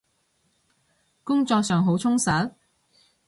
[1.23, 2.53] 工作上好充實？